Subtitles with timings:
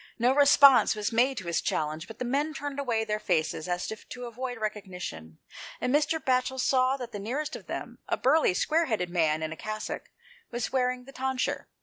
[0.17, 3.91] No response was made to his challenge, hut the men turned away their faces as
[3.91, 5.37] if to avoid recognition,
[5.79, 6.17] and Mr.
[6.17, 10.09] Batchel saw that the nearest of them, a burly, square headed man in a cassock,
[10.49, 11.67] was wearing the tonsure.